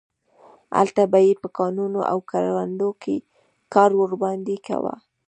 [0.77, 3.15] هلته به یې په کانونو او کروندو کې
[3.73, 4.95] کار ورباندې کاوه.